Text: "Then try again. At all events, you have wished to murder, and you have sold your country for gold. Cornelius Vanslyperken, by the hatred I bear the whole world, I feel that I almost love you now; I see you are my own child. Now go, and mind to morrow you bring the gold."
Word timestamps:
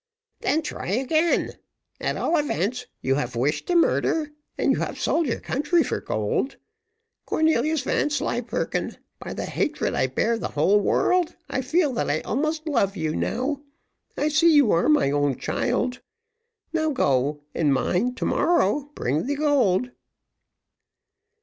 "Then 0.39 0.63
try 0.63 0.87
again. 0.87 1.51
At 1.99 2.17
all 2.17 2.35
events, 2.35 2.87
you 3.01 3.13
have 3.21 3.35
wished 3.35 3.67
to 3.67 3.75
murder, 3.75 4.31
and 4.57 4.71
you 4.71 4.79
have 4.79 4.99
sold 4.99 5.27
your 5.27 5.39
country 5.39 5.83
for 5.83 6.01
gold. 6.01 6.57
Cornelius 7.27 7.83
Vanslyperken, 7.83 8.97
by 9.19 9.33
the 9.35 9.45
hatred 9.45 9.93
I 9.93 10.07
bear 10.07 10.39
the 10.39 10.47
whole 10.47 10.79
world, 10.79 11.35
I 11.51 11.61
feel 11.61 11.93
that 11.93 12.09
I 12.09 12.21
almost 12.21 12.65
love 12.67 12.97
you 12.97 13.15
now; 13.15 13.61
I 14.17 14.29
see 14.29 14.51
you 14.51 14.71
are 14.71 14.89
my 14.89 15.11
own 15.11 15.37
child. 15.37 16.01
Now 16.73 16.89
go, 16.89 17.43
and 17.53 17.71
mind 17.71 18.17
to 18.17 18.25
morrow 18.25 18.77
you 18.79 18.91
bring 18.95 19.27
the 19.27 19.35
gold." 19.35 19.91